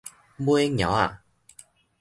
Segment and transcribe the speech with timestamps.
[0.39, 1.19] 尾蟯仔